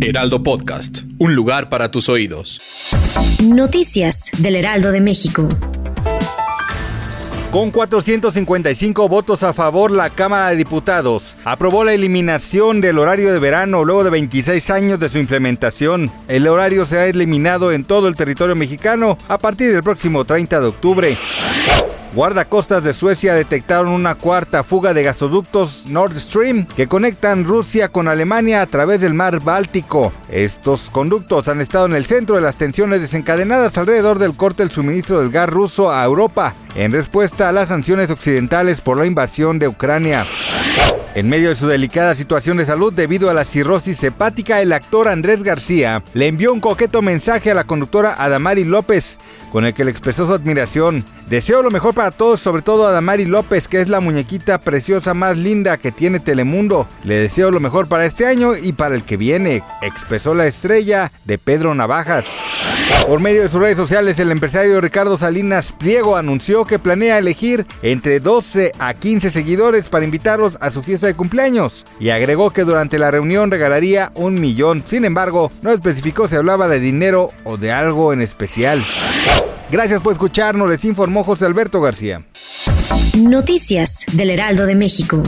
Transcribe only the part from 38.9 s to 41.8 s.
la invasión de Ucrania. En medio de su